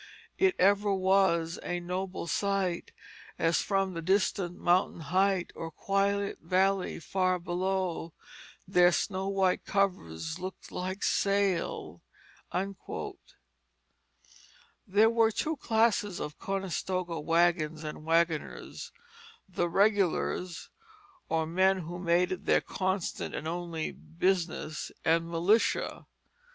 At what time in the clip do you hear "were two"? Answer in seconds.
15.11-15.57